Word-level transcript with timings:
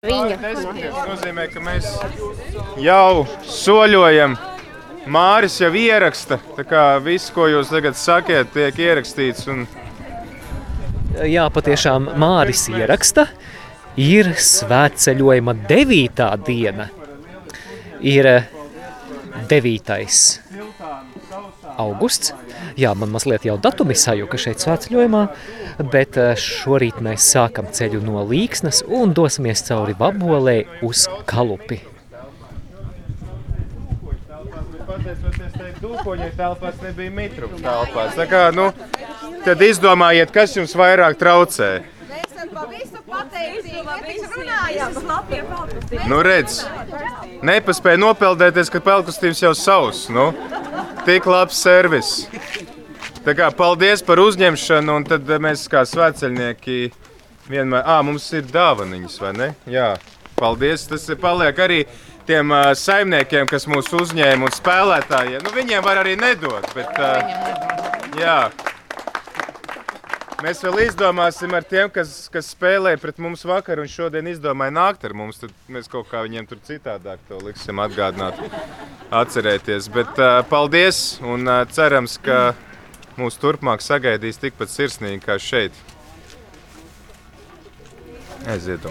Viņa. 0.00 0.36
Tas 0.40 0.60
nozīmē, 1.10 1.42
ka 1.52 1.60
mēs 1.60 1.86
jau 2.80 3.26
soļojam. 3.44 4.32
Māris 5.12 5.58
jau 5.60 5.68
ieraksta. 5.76 6.38
Tā 6.56 6.64
kā 6.64 6.84
viss, 7.04 7.28
ko 7.36 7.44
jūs 7.52 7.68
tagad 7.68 7.98
sakiet, 8.00 8.48
tiek 8.54 8.80
ierakstīts. 8.80 9.44
Un... 9.52 9.66
Jā, 11.28 11.44
patiešām 11.52 12.08
Māris 12.16 12.64
ieraksta. 12.72 13.26
Ir 14.00 14.32
svētceļojuma 14.40 15.58
devītā 15.68 16.30
diena. 16.48 16.88
Ir 18.00 18.30
9. 19.52 20.00
augusts. 21.76 22.32
Jā, 22.80 22.94
man 22.96 23.10
mazliet 23.12 23.44
jau 23.44 23.58
datumi 23.60 23.92
sajuka 23.98 24.38
šeit 24.40 24.62
svētceļojumā, 24.62 25.20
bet 25.92 26.16
eh, 26.20 26.30
šorīt 26.38 27.02
mēs 27.04 27.26
sākam 27.34 27.66
ceļu 27.76 28.00
no 28.06 28.22
Līksnas 28.24 28.80
un 28.88 29.12
dosimies 29.16 29.60
cauri 29.66 29.92
Vabolē 29.98 30.56
uz 30.86 31.04
Kalupi. 31.28 31.82
Pateicoties 34.90 35.52
tai 35.58 35.68
dūkoņai 35.82 36.30
telpās, 36.38 36.80
nebija 36.86 37.12
mitru 37.14 37.50
telpās. 37.60 38.16
Tā 38.16 38.26
kā, 38.30 38.46
nu, 38.56 38.70
tad 39.44 39.60
izdomājiet, 39.66 40.32
kas 40.34 40.56
jums 40.56 40.72
vairāk 40.78 41.20
traucē. 41.20 41.70
Nu, 46.08 46.22
redz, 46.24 46.62
nepaspēja 47.44 48.00
nopeldēties, 48.00 48.72
ka 48.72 48.82
pelkustības 48.88 49.44
jau 49.44 49.54
savs. 49.58 50.06
Nu, 50.12 50.30
tik 51.06 51.28
labs 51.30 51.60
servis. 51.60 52.14
Tā 53.20 53.34
kā 53.36 53.50
paldies 53.52 54.00
par 54.00 54.16
uzņemšanu, 54.22 54.94
un 54.96 55.04
tad 55.04 55.28
mēs 55.44 55.66
kā 55.68 55.82
svētceļnieki 55.84 56.76
vienmēr, 57.50 57.82
ā, 57.84 57.98
mums 58.06 58.24
ir 58.32 58.46
dāvaniņas, 58.48 59.16
vai 59.20 59.32
ne? 59.36 59.48
Jā, 59.68 59.90
paldies. 60.38 60.86
Tas 60.88 61.04
paliek 61.20 61.60
arī 61.60 61.82
tiem 62.28 62.54
uh, 62.54 62.70
saimniekiem, 62.72 63.44
kas 63.50 63.68
mūs 63.68 63.90
uzņēma 63.98 64.48
un 64.48 64.54
spēlētājiem. 64.56 65.44
Nu, 65.44 65.52
viņiem 65.52 65.84
var 65.84 66.00
arī 66.00 66.14
nedot, 66.16 66.64
bet, 66.72 66.96
uh, 66.96 68.16
jā. 68.16 68.38
Mēs 70.40 70.62
vēl 70.64 70.80
izdomāsim 70.86 71.52
ar 71.52 71.68
tiem, 71.68 71.90
kas, 71.92 72.14
kas 72.32 72.48
spēlēja 72.54 73.02
pret 73.02 73.20
mums 73.20 73.44
vakar, 73.44 73.82
un 73.82 73.92
šodien 73.92 74.30
izdomāja 74.32 74.72
nākt 74.72 75.04
ar 75.04 75.12
mums. 75.12 75.42
Tad 75.42 75.52
mēs 75.68 75.92
kaut 75.92 76.08
kā 76.08 76.24
viņiem 76.24 76.48
tur 76.48 76.64
citādāk 76.64 77.20
to 77.28 77.42
liksim 77.44 77.84
atgādināt, 77.84 78.40
atcerēties. 79.12 79.92
Bet 79.92 80.16
uh, 80.16 80.40
paldies 80.48 81.20
un 81.20 81.44
uh, 81.44 81.60
cerams, 81.68 82.16
ka 82.24 82.54
mūs 83.20 83.36
turpmāk 83.40 83.82
sagaidīs 83.84 84.40
tikpat 84.40 84.72
sirsnīgi 84.72 85.20
kā 85.24 85.36
šeit. 85.40 85.76
Aiziet, 88.48 88.86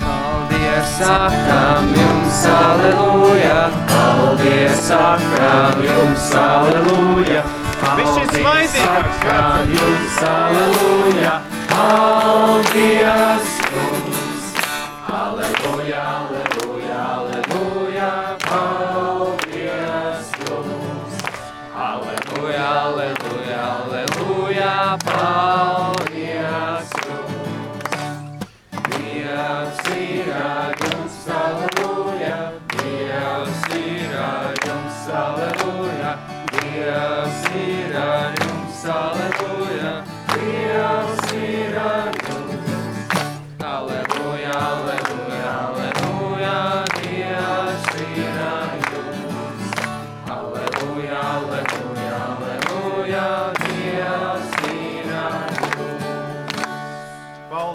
Paldies, 0.00 0.94
sakām 0.96 1.92
jums, 1.92 2.40
aleluja! 2.54 3.60
Paldies, 3.90 4.80
sakām 4.88 5.84
jums, 5.84 6.28
aleluja! 6.40 7.44
Viņš 7.84 8.20
ir 8.22 8.34
smaidīgāks, 8.34 9.22
sakām 9.22 9.74
jums, 9.76 10.20
aleluja! 10.32 11.34
Paldies 11.74 13.59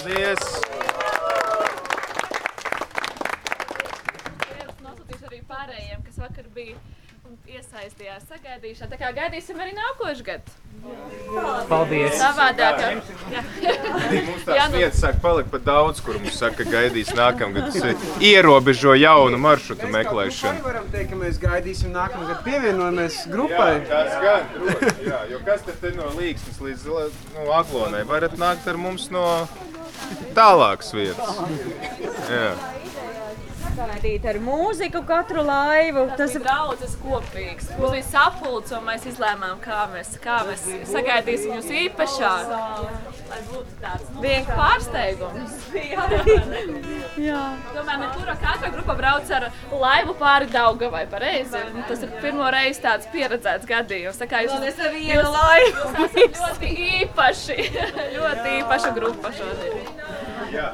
Paldies! 0.06 0.42
Arī 5.26 5.40
pārējiem, 5.50 6.04
kas 6.06 6.20
vakar 6.22 6.46
bija 6.54 6.76
un 7.26 7.40
iesaistījās 7.50 8.28
sagaidīšanā. 8.30 8.92
Tā 8.92 9.00
kā 9.02 9.10
gaidīsim 9.18 9.58
arī 9.64 9.74
nākošu 9.74 10.28
gadu. 10.28 10.54
Paldies! 11.72 12.20
Savādāk. 12.22 12.84
Jā. 13.34 13.42
Mums 14.30 14.46
tās 14.46 14.70
nu- 14.70 14.78
vietas 14.78 15.02
sāk 15.02 15.18
palikt 15.26 15.50
par 15.50 15.66
daudz, 15.66 16.04
kur 16.06 16.22
mums 16.22 16.38
saka, 16.38 16.62
ka 16.62 16.76
gaidīs 16.76 17.10
nākamgad. 17.18 17.74
Tas 17.74 18.22
ierobežo 18.22 18.94
jaunu 19.02 19.42
maršrutu 19.42 19.90
meklēšanu. 19.90 20.62
Mēs 20.62 20.70
varam 20.70 20.90
teikt, 20.94 21.10
ka 21.16 21.22
mēs 21.26 21.42
gaidīsim 21.42 21.98
nākamgad 21.98 22.46
pievienojamies 22.46 23.24
grupai. 23.34 23.72
Jā, 23.82 23.88
tas 23.90 24.22
gan, 24.22 24.42
droši, 24.60 24.96
jā, 25.10 25.24
jo 25.34 25.42
kas 25.50 25.66
tad 25.66 25.82
te 25.82 25.96
no 25.98 26.14
Līksnes 26.20 26.62
līdz 26.62 26.92
nu, 26.94 27.50
Aglonai? 27.58 28.06
Varat 28.14 28.38
nākt 28.38 28.70
ar 28.70 28.78
mums 28.78 29.10
no 29.10 29.26
tālākas 30.38 30.94
vietas. 30.96 31.44
Jā. 32.30 32.50
Sagaidīt 33.76 34.24
ar 34.32 34.38
mūziku 34.40 35.02
katru 35.08 35.44
laivu. 35.44 36.06
Tas 36.16 36.36
ir 36.38 36.44
draudzes 36.46 36.96
kopīgs. 37.02 37.74
Mums 37.76 37.98
bija 37.98 38.08
sapulcs, 38.08 38.72
un 38.78 38.86
mēs 38.88 39.08
izlēmām, 39.12 39.60
kā 39.64 39.84
mēs, 39.92 40.16
kā 40.24 40.40
mēs 40.48 40.64
sagaidīsim 40.94 41.58
jūs 41.58 41.72
īpašāk. 41.84 42.56
Lai 43.26 43.40
būtu 43.50 43.78
tāds 43.82 44.10
nu, 44.14 44.22
vienkārši 44.22 44.58
pārsteigums. 44.60 45.54
Jā. 47.28 47.42
Tomēr 47.74 48.02
mēs 48.04 48.12
tur 48.14 48.30
katra 48.44 48.70
grupa 48.74 48.96
brauc 49.00 49.32
ar 49.34 49.48
laivu 49.72 50.16
pāri 50.20 50.50
Daugavai, 50.54 51.06
pareizi. 51.10 51.62
Tas 51.90 52.06
ir 52.06 52.14
pirmo 52.22 52.50
reizi 52.54 52.84
tāds 52.86 53.10
pieredzēts 53.14 53.66
gadījums. 53.70 54.22
Tā 54.22 54.30
kā 54.30 54.44
jūs 54.46 54.54
Mēs 54.62 54.78
ar 54.82 54.94
vienu 54.94 55.34
laivu. 55.34 55.88
Jūs 56.04 56.20
esat 56.22 56.40
ļoti 56.44 56.72
īpaši, 57.02 57.58
ļoti 58.18 58.56
īpaša 58.60 58.94
grupa 59.00 59.34
šodien. 59.36 59.90
Jā. 60.54 60.70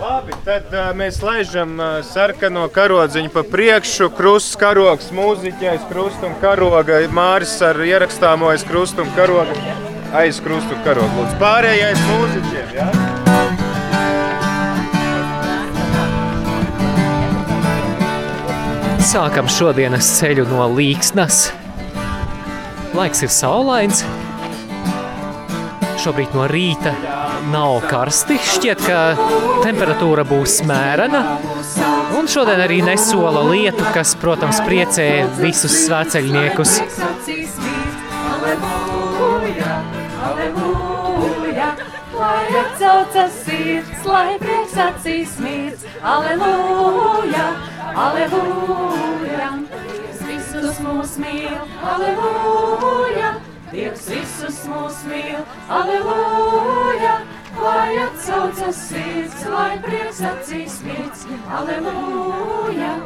Labi, 0.00 0.34
tad 0.46 0.70
uh, 0.72 0.90
mēs 0.96 1.20
laižam 1.24 1.74
uh, 1.76 2.00
sarkano 2.06 2.68
karodziņu 2.72 3.34
pa 3.34 3.44
priekšu. 3.50 4.12
Krusts, 4.14 4.56
karogs, 4.60 5.10
mūziķis, 5.14 5.86
krusts 5.90 6.26
un 6.26 6.38
karoga. 6.42 7.02
Māris 7.12 7.58
ar 7.66 7.82
ierakstāmo 7.82 8.54
aiz 8.54 8.66
krustu 8.66 9.04
un 9.04 9.16
karoga. 9.18 9.89
Aiz 10.10 10.40
krustu 10.42 10.74
un 10.74 10.80
karoga. 10.82 11.06
Lūdzu, 11.14 11.36
pārējais 11.38 12.00
mūziķiem. 12.08 12.70
Ja? 12.74 12.86
Sākam 19.06 19.46
šodienas 19.50 20.08
ceļu 20.18 20.48
no 20.50 20.66
Līksnas. 20.74 21.52
Laiks 22.98 23.22
ir 23.22 23.30
saulains. 23.30 24.02
Šobrīd 26.02 26.34
no 26.34 26.48
rīta 26.50 26.90
nav 27.52 27.78
karsti. 27.86 28.40
Šķiet, 28.50 28.82
ka 28.82 28.98
temperatūra 29.62 30.26
būs 30.26 30.58
mērena. 30.66 31.22
Un 32.18 32.26
šodien 32.30 32.58
arī 32.66 32.82
nesola 32.82 33.46
lietu, 33.46 33.86
kas, 33.94 34.16
protams, 34.18 34.58
priecē 34.66 35.06
visus 35.38 35.84
svēceļniekus. 35.86 36.80
Lai 42.20 42.46
atcaucas 42.62 43.32
sirds, 43.44 44.04
lai 44.04 44.36
prieks 44.42 44.76
acīs 44.86 45.36
mirds. 45.40 45.84
Aleluja, 46.14 47.46
aleluja, 48.04 49.48
Dievs 49.70 50.20
visus 50.28 50.80
mūs 50.84 51.16
mīl. 51.22 51.56
Aleluja, 51.92 53.30
Dievs 53.72 54.08
visus 54.12 54.62
mūs 54.68 55.00
mīl. 55.08 55.40
Aleluja, 55.80 57.14
lai 57.64 57.90
atcaucas 58.04 58.82
sirds, 58.90 59.46
lai 59.54 59.70
prieks 59.86 60.20
acīs 60.32 60.80
mirds. 60.88 61.24
Aleluja, 61.60 62.96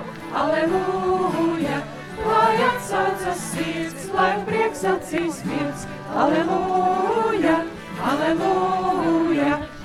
aleluja. 0.45 1.85
Lai 2.25 2.57
atsaucas 2.69 3.41
sirds, 3.53 4.07
lai 4.15 4.33
prieks 4.47 4.85
acīs 4.89 5.43
mirds. 5.49 5.87
Aleluja, 6.25 7.57
aleluja, 8.11 8.84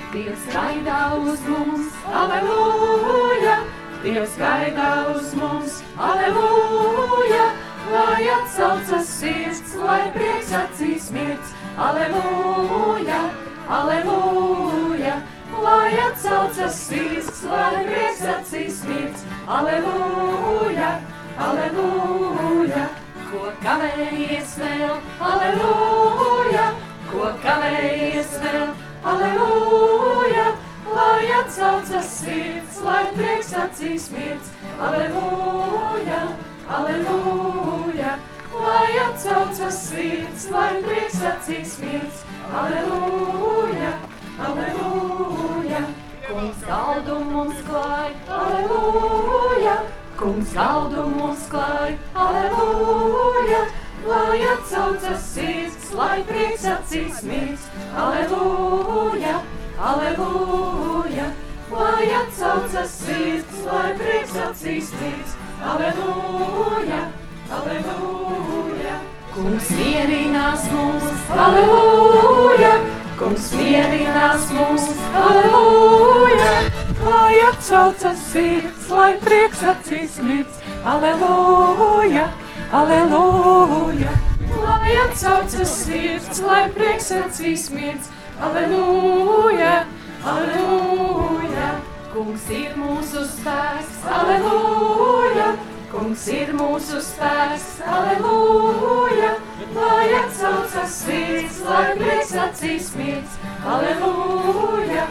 Dievs 0.10 0.46
gaidā 0.50 1.00
uz 1.22 1.42
mums. 1.46 1.98
Aleluja, 2.20 3.58
Dievs 4.02 4.38
gaidā 4.42 4.88
uz 5.14 5.36
mums. 5.38 5.76
Aleluja, 6.02 7.44
lai 7.92 8.24
atsaucas 8.34 9.12
sirds, 9.20 9.76
lai 9.78 10.08
prieks 10.16 10.50
acīs 10.62 11.12
mirds. 11.14 11.54
Aleluja, 11.78 13.22
aleluja, 13.78 15.20
atsaucas 16.08 16.82
sirds, 16.88 17.46
lai 17.54 17.86
prieks 17.86 18.26
acīs 18.34 18.82
mirds. 18.90 19.30
Aleluja, 19.60 20.92
aleluja, 21.38 22.90
ko 23.30 23.54
kavējies 23.62 24.58
vēl, 24.66 25.00
aleluja, 25.32 26.70
ko 27.14 27.34
kavējies 27.46 28.38
vēl, 28.42 28.70
aleluja, 29.10 30.48
lai 30.96 31.26
atsaucas 31.40 32.10
sirds, 32.20 32.82
lai 32.86 33.06
prieks 33.16 33.52
acīs 33.64 34.10
mirds. 34.14 34.52
Aleluja, 34.88 36.20
aleluja, 36.78 38.14
lai 38.66 38.92
atsaucas 39.06 39.80
sirds, 39.90 40.50
lai 40.54 40.74
prieks 40.86 41.22
acīs 41.32 41.78
mirds. 41.84 42.24
Aleluja, 42.62 43.92
aleluja, 44.50 45.84
kungs 46.28 46.64
galdu 46.70 47.20
mums 47.32 47.60
klāj, 47.68 48.14
aleluja, 48.40 49.76
kungs 50.22 50.56
galdu 50.56 51.06
mums 51.18 51.46
klāj, 51.52 51.94
aleluja, 52.26 53.62
lai 54.10 54.40
atsaucas 54.56 55.30
sirds, 55.36 55.79
lai 55.96 56.24
prieks 56.28 56.66
acīs 56.66 57.22
mirds. 57.24 57.68
Aleluja, 57.96 59.40
aleluja, 59.92 61.28
lai 61.72 62.10
atsaucas 62.22 62.98
sirds, 63.04 63.64
lai 63.66 63.94
prieks 64.00 64.36
acīs 64.48 64.92
mirds. 65.02 65.38
Aleluja, 65.60 67.02
aleluja. 67.60 69.00
Kungs 69.34 69.68
mierinās 69.78 70.64
mūs, 70.74 71.04
aleluja, 71.46 72.72
kungs 73.20 73.52
mierinās 73.56 74.48
mūs, 74.56 74.88
aleluja, 75.16 76.50
lai 77.06 77.36
atcaucas 77.50 78.24
sirds, 78.32 78.90
lai 78.90 79.12
prieks 79.24 79.62
acīs 79.74 80.18
mirds, 80.26 80.64
aleluja, 80.96 82.26
aleluja, 82.82 84.18
lai 84.70 84.94
atcaucas 85.06 85.74
sirds, 85.84 86.44
lai 86.46 86.62
prieks 86.78 87.10
acīs 87.18 87.70
mirds, 87.74 88.14
aleluja, 88.40 89.74
aleluja, 90.36 91.74
kungs 92.14 92.48
ir 92.62 92.78
mūsu 92.78 93.26
spēks, 93.34 94.00
aleluja, 94.20 95.52
Kungs 95.90 96.28
ir 96.30 96.52
mūsu 96.54 97.00
spēks, 97.02 97.80
aleluja, 97.82 99.32
lai 99.74 100.10
atsaucas 100.20 100.98
sirds, 101.00 101.56
lai 101.66 101.96
prieks 101.98 102.34
acīs 102.44 102.92
mirds, 102.94 103.40
aleluja, 103.74 105.08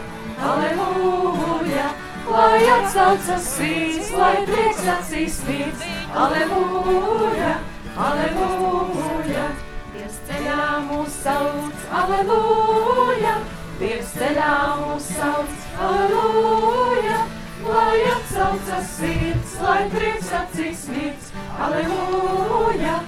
aleluja, 0.51 1.89
lai 2.31 2.61
atsaucas 2.77 3.49
sirds, 3.57 4.13
lai 4.21 4.37
prieks 4.47 4.87
acīs 4.95 5.41
mirds, 5.49 5.83
aleluja, 6.23 7.51
aleluja, 7.97 9.45
Dievs 9.93 10.19
ceļā 10.27 10.65
mūs 10.85 11.15
sauc, 11.23 11.85
aleluja, 12.01 13.33
Dievs 13.79 14.13
ceļā 14.13 14.53
mūs 14.83 15.09
sauc, 15.15 15.55
aleluja, 15.87 17.19
lai 17.65 17.97
atsaucas 18.13 18.93
sirds, 18.97 19.55
lai 19.63 19.83
prieks 19.95 20.31
acīs 20.41 20.87
mirds. 20.93 21.31
Aleluja, 21.59 22.99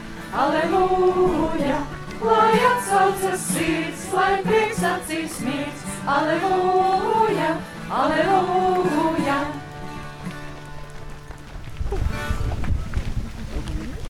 aleluja, 0.45 1.79
lai 2.25 2.59
atsaucas 2.71 3.47
sirds, 3.53 4.07
lai 4.15 4.33
prieks 4.47 4.83
acīs 4.95 5.39
mirds. 5.45 5.87
Aleluja, 6.07 7.51